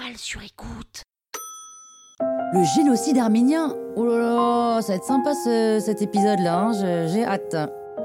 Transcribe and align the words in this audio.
toile 0.00 0.16
sur 0.16 0.40
écoute. 0.42 1.02
Le 2.52 2.62
génocide 2.74 3.18
arménien 3.18 3.74
Oh 3.96 4.04
là 4.06 4.18
là, 4.18 4.82
ça 4.82 4.88
va 4.92 4.96
être 4.96 5.04
sympa 5.04 5.34
ce- 5.34 5.80
cet 5.84 6.00
épisode-là, 6.02 6.58
hein, 6.58 6.72
je- 6.72 7.12
j'ai 7.12 7.24
hâte. 7.24 7.56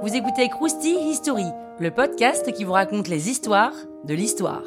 Vous 0.02 0.13
écoutez 0.16 0.50
Krusty 0.50 0.96
History, 1.10 1.46
le 1.79 1.92
podcast 1.92 2.52
qui 2.54 2.63
vous 2.63 2.73
raconte 2.73 3.08
les 3.08 3.29
histoires 3.29 3.73
de 4.05 4.13
l'histoire. 4.13 4.63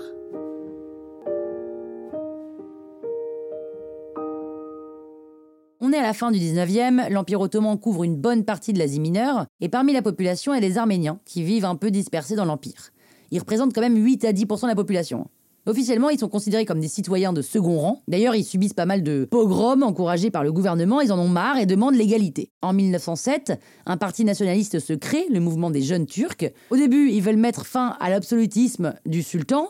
On 5.81 5.93
est 5.93 5.99
à 5.99 6.03
la 6.03 6.13
fin 6.13 6.31
du 6.33 6.39
19e, 6.39 7.09
l'Empire 7.11 7.41
ottoman 7.41 7.79
couvre 7.79 8.03
une 8.05 8.17
bonne 8.17 8.45
partie 8.45 8.73
de 8.73 8.79
l'Asie 8.79 9.01
mineure, 9.01 9.47
et 9.61 9.69
parmi 9.69 9.93
la 9.93 10.03
population, 10.03 10.53
il 10.53 10.57
y 10.61 10.65
a 10.65 10.69
les 10.69 10.77
Arméniens, 10.77 11.21
qui 11.25 11.43
vivent 11.45 11.65
un 11.65 11.77
peu 11.77 11.91
dispersés 11.91 12.35
dans 12.35 12.45
l'Empire. 12.45 12.91
Ils 13.31 13.39
représentent 13.39 13.73
quand 13.75 13.81
même 13.81 13.97
8 13.97 14.25
à 14.25 14.33
10% 14.33 14.63
de 14.67 14.73
la 14.73 14.75
population. 14.75 15.29
Officiellement, 15.69 16.09
ils 16.09 16.19
sont 16.19 16.31
considérés 16.31 16.65
comme 16.65 16.81
des 16.81 16.89
citoyens 16.89 17.35
de 17.35 17.43
second 17.43 17.79
rang. 17.79 18.03
D'ailleurs, 18.09 18.35
ils 18.35 18.43
subissent 18.43 18.73
pas 18.73 18.87
mal 18.87 19.03
de 19.03 19.29
pogroms 19.31 19.83
encouragés 19.83 20.31
par 20.31 20.43
le 20.43 20.51
gouvernement, 20.51 21.03
ils 21.03 21.13
en 21.13 21.19
ont 21.19 21.29
marre 21.29 21.59
et 21.59 21.67
demandent 21.67 21.95
l'égalité. 21.95 22.51
En 22.63 22.73
1907, 22.73 23.53
un 23.85 23.99
parti 23.99 24.25
nationaliste 24.25 24.79
se 24.79 24.95
crée, 24.95 25.27
le 25.29 25.41
mouvement 25.41 25.71
des 25.71 25.83
jeunes 25.83 26.07
turcs. 26.07 26.51
Au 26.71 26.77
début, 26.77 27.11
ils 27.11 27.21
veulent 27.21 27.37
mettre 27.37 27.67
fin 27.67 27.99
à 28.01 28.09
l'absolutisme 28.09 28.95
du 29.05 29.23
sultan, 29.23 29.69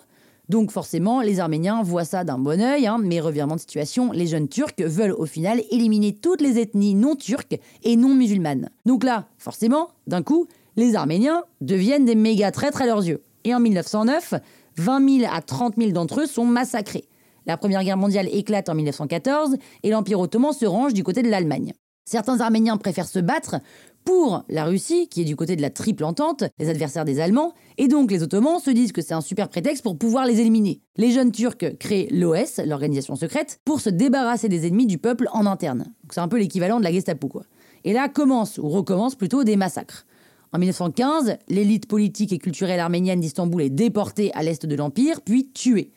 donc 0.49 0.71
forcément, 0.71 1.21
les 1.21 1.41
Arméniens 1.41 1.83
voient 1.83 2.05
ça 2.05 2.23
d'un 2.23 2.39
bon 2.39 2.61
œil, 2.61 2.87
hein, 2.87 2.99
mais 3.03 3.19
revirement 3.19 3.57
de 3.57 3.61
situation, 3.61 4.13
les 4.13 4.29
jeunes 4.29 4.49
Turcs 4.49 4.79
veulent 4.79 5.13
au 5.19 5.27
final 5.27 5.61
éliminer 5.73 6.15
toutes 6.15 6.41
les 6.41 6.59
ethnies 6.59 6.95
non 6.95 7.17
turques 7.17 7.59
et 7.83 7.97
non 7.97 8.15
musulmanes. 8.15 8.71
Donc 8.87 9.03
là, 9.03 9.27
forcément, 9.37 9.89
d'un 10.07 10.23
coup, 10.23 10.47
les 10.77 10.95
Arméniens 10.95 11.43
deviennent 11.61 12.05
des 12.05 12.15
méga 12.15 12.53
traîtres 12.53 12.81
à 12.81 12.87
leurs 12.87 13.05
yeux. 13.05 13.21
Et 13.45 13.55
en 13.55 13.61
1909, 13.61 14.35
20 14.79 15.21
000 15.21 15.33
à 15.33 15.43
30 15.43 15.75
000 15.77 15.91
d'entre 15.91 16.21
eux 16.21 16.27
sont 16.27 16.45
massacrés. 16.45 17.09
La 17.47 17.57
Première 17.57 17.83
Guerre 17.83 17.97
mondiale 17.97 18.29
éclate 18.33 18.69
en 18.69 18.75
1914 18.75 19.57
et 19.83 19.91
l'Empire 19.91 20.21
ottoman 20.21 20.53
se 20.53 20.67
range 20.67 20.93
du 20.93 21.03
côté 21.03 21.23
de 21.23 21.31
l'Allemagne. 21.31 21.73
Certains 22.05 22.41
Arméniens 22.41 22.79
préfèrent 22.79 23.07
se 23.07 23.19
battre 23.19 23.57
pour 24.05 24.43
la 24.49 24.65
Russie, 24.65 25.09
qui 25.09 25.21
est 25.21 25.27
du 25.27 25.37
côté 25.37 25.57
de 25.57 25.61
la 25.61 25.69
triple 25.69 26.05
entente, 26.05 26.45
les 26.59 26.71
adversaires 26.71 27.05
des 27.05 27.21
Allemands, 27.21 27.53
et 27.77 27.89
donc 27.89 28.11
les 28.11 28.23
Ottomans 28.23 28.59
se 28.59 28.71
disent 28.71 28.93
que 28.93 29.03
c'est 29.03 29.13
un 29.13 29.21
super 29.21 29.51
prétexte 29.51 29.83
pour 29.83 29.99
pouvoir 29.99 30.25
les 30.25 30.41
éliminer. 30.41 30.81
Les 30.97 31.11
jeunes 31.11 31.33
Turcs 31.33 31.77
créent 31.79 32.09
l'OS, 32.11 32.61
l'organisation 32.65 33.15
secrète, 33.17 33.61
pour 33.67 33.83
se 33.83 33.91
débarrasser 33.91 34.49
des 34.49 34.67
ennemis 34.67 34.87
du 34.87 34.97
peuple 34.97 35.29
en 35.33 35.45
interne. 35.45 35.93
C'est 36.11 36.21
un 36.21 36.29
peu 36.29 36.39
l'équivalent 36.39 36.79
de 36.79 36.85
la 36.85 36.93
Gestapo, 36.93 37.29
quoi. 37.29 37.43
Et 37.85 37.93
là 37.93 38.09
commencent, 38.09 38.57
ou 38.57 38.71
recommencent 38.71 39.15
plutôt, 39.15 39.45
des 39.45 39.57
massacres. 39.57 40.07
En 40.53 40.59
1915, 40.59 41.37
l'élite 41.49 41.87
politique 41.87 42.33
et 42.33 42.39
culturelle 42.39 42.81
arménienne 42.81 43.21
d'Istanbul 43.21 43.61
est 43.61 43.71
déportée 43.71 44.33
à 44.33 44.43
l'est 44.43 44.65
de 44.65 44.75
l'Empire, 44.75 45.21
puis 45.21 45.51
tuée. 45.53 45.93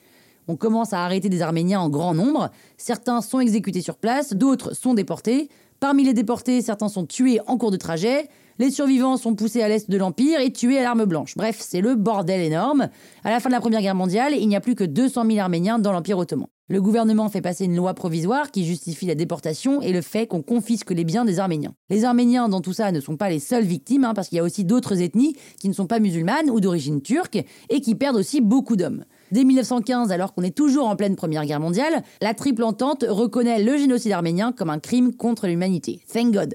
On 0.49 0.57
commence 0.57 0.91
à 0.91 1.05
arrêter 1.05 1.29
des 1.29 1.41
Arméniens 1.41 1.79
en 1.79 1.89
grand 1.89 2.13
nombre. 2.13 2.49
Certains 2.75 3.21
sont 3.21 3.39
exécutés 3.39 3.81
sur 3.81 3.95
place, 3.95 4.33
d'autres 4.33 4.75
sont 4.75 4.93
déportés. 4.93 5.49
Parmi 5.79 6.03
les 6.03 6.13
déportés, 6.13 6.61
certains 6.61 6.89
sont 6.89 7.05
tués 7.05 7.39
en 7.47 7.57
cours 7.57 7.71
de 7.71 7.77
trajet. 7.77 8.27
Les 8.59 8.69
survivants 8.69 9.15
sont 9.15 9.35
poussés 9.35 9.61
à 9.61 9.69
l'est 9.69 9.89
de 9.89 9.97
l'Empire 9.97 10.41
et 10.41 10.51
tués 10.51 10.79
à 10.79 10.83
l'arme 10.83 11.05
blanche. 11.05 11.35
Bref, 11.37 11.57
c'est 11.61 11.79
le 11.79 11.95
bordel 11.95 12.41
énorme. 12.41 12.89
À 13.23 13.29
la 13.29 13.39
fin 13.39 13.49
de 13.49 13.53
la 13.53 13.61
Première 13.61 13.81
Guerre 13.81 13.95
mondiale, 13.95 14.33
il 14.37 14.47
n'y 14.49 14.55
a 14.57 14.61
plus 14.61 14.75
que 14.75 14.83
200 14.83 15.25
000 15.27 15.39
Arméniens 15.39 15.79
dans 15.79 15.93
l'Empire 15.93 16.17
ottoman. 16.17 16.47
Le 16.71 16.81
gouvernement 16.81 17.27
fait 17.27 17.41
passer 17.41 17.65
une 17.65 17.75
loi 17.75 17.93
provisoire 17.93 18.49
qui 18.49 18.63
justifie 18.63 19.05
la 19.05 19.13
déportation 19.13 19.81
et 19.81 19.91
le 19.91 20.01
fait 20.01 20.25
qu'on 20.25 20.41
confisque 20.41 20.91
les 20.91 21.03
biens 21.03 21.25
des 21.25 21.37
Arméniens. 21.37 21.73
Les 21.89 22.05
Arméniens 22.05 22.47
dans 22.47 22.61
tout 22.61 22.71
ça 22.71 22.93
ne 22.93 23.01
sont 23.01 23.17
pas 23.17 23.29
les 23.29 23.39
seules 23.39 23.65
victimes, 23.65 24.05
hein, 24.05 24.13
parce 24.13 24.29
qu'il 24.29 24.37
y 24.37 24.39
a 24.39 24.43
aussi 24.45 24.63
d'autres 24.63 25.01
ethnies 25.01 25.35
qui 25.59 25.67
ne 25.67 25.73
sont 25.73 25.85
pas 25.85 25.99
musulmanes 25.99 26.49
ou 26.49 26.61
d'origine 26.61 27.01
turque 27.01 27.43
et 27.67 27.81
qui 27.81 27.93
perdent 27.95 28.15
aussi 28.15 28.39
beaucoup 28.39 28.77
d'hommes. 28.77 29.03
Dès 29.33 29.43
1915, 29.43 30.13
alors 30.13 30.33
qu'on 30.33 30.43
est 30.43 30.55
toujours 30.55 30.87
en 30.87 30.95
pleine 30.95 31.17
Première 31.17 31.45
Guerre 31.45 31.59
mondiale, 31.59 32.03
la 32.21 32.33
Triple 32.33 32.63
Entente 32.63 33.03
reconnaît 33.05 33.61
le 33.61 33.75
génocide 33.75 34.13
arménien 34.13 34.53
comme 34.53 34.69
un 34.69 34.79
crime 34.79 35.13
contre 35.13 35.47
l'humanité. 35.47 35.99
Thank 36.13 36.31
God. 36.31 36.53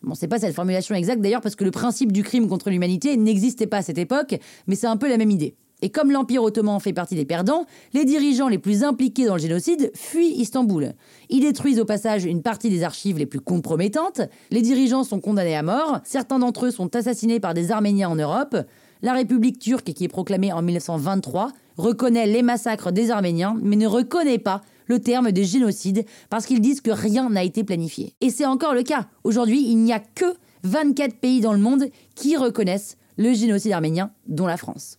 Bon, 0.00 0.14
c'est 0.14 0.28
pas 0.28 0.38
cette 0.38 0.54
formulation 0.54 0.94
exacte 0.94 1.20
d'ailleurs 1.20 1.42
parce 1.42 1.56
que 1.56 1.64
le 1.64 1.72
principe 1.72 2.12
du 2.12 2.22
crime 2.22 2.48
contre 2.48 2.70
l'humanité 2.70 3.18
n'existait 3.18 3.66
pas 3.66 3.78
à 3.78 3.82
cette 3.82 3.98
époque, 3.98 4.34
mais 4.66 4.76
c'est 4.76 4.86
un 4.86 4.96
peu 4.96 5.10
la 5.10 5.18
même 5.18 5.30
idée. 5.30 5.56
Et 5.80 5.90
comme 5.90 6.10
l'Empire 6.10 6.42
ottoman 6.42 6.80
fait 6.80 6.92
partie 6.92 7.14
des 7.14 7.24
perdants, 7.24 7.64
les 7.92 8.04
dirigeants 8.04 8.48
les 8.48 8.58
plus 8.58 8.82
impliqués 8.82 9.26
dans 9.26 9.34
le 9.34 9.40
génocide 9.40 9.92
fuient 9.94 10.34
Istanbul. 10.36 10.94
Ils 11.28 11.40
détruisent 11.40 11.78
au 11.78 11.84
passage 11.84 12.24
une 12.24 12.42
partie 12.42 12.68
des 12.68 12.82
archives 12.82 13.18
les 13.18 13.26
plus 13.26 13.40
compromettantes, 13.40 14.22
les 14.50 14.62
dirigeants 14.62 15.04
sont 15.04 15.20
condamnés 15.20 15.56
à 15.56 15.62
mort, 15.62 16.00
certains 16.04 16.40
d'entre 16.40 16.66
eux 16.66 16.70
sont 16.70 16.96
assassinés 16.96 17.38
par 17.38 17.54
des 17.54 17.70
Arméniens 17.70 18.08
en 18.08 18.16
Europe, 18.16 18.56
la 19.02 19.12
République 19.12 19.60
turque, 19.60 19.92
qui 19.92 20.04
est 20.04 20.08
proclamée 20.08 20.52
en 20.52 20.62
1923, 20.62 21.52
reconnaît 21.76 22.26
les 22.26 22.42
massacres 22.42 22.90
des 22.90 23.12
Arméniens, 23.12 23.56
mais 23.62 23.76
ne 23.76 23.86
reconnaît 23.86 24.38
pas 24.38 24.62
le 24.86 24.98
terme 24.98 25.30
de 25.30 25.42
génocide 25.42 26.04
parce 26.30 26.46
qu'ils 26.46 26.60
disent 26.60 26.80
que 26.80 26.90
rien 26.90 27.30
n'a 27.30 27.44
été 27.44 27.62
planifié. 27.62 28.14
Et 28.20 28.30
c'est 28.30 28.46
encore 28.46 28.74
le 28.74 28.82
cas. 28.82 29.06
Aujourd'hui, 29.22 29.64
il 29.68 29.78
n'y 29.78 29.92
a 29.92 30.00
que 30.00 30.34
24 30.64 31.16
pays 31.16 31.40
dans 31.40 31.52
le 31.52 31.60
monde 31.60 31.84
qui 32.16 32.36
reconnaissent 32.36 32.96
le 33.16 33.32
génocide 33.32 33.72
arménien, 33.72 34.10
dont 34.26 34.46
la 34.46 34.56
France. 34.56 34.98